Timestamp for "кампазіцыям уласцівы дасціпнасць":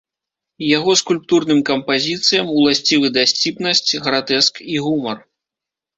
1.69-3.85